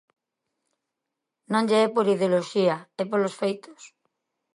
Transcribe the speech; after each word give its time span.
Non 1.51 1.63
lle 1.69 1.79
é 1.85 1.87
por 1.95 2.05
ideoloxía, 2.15 2.75
é 3.01 3.03
polos 3.11 3.37
feitos. 3.41 3.81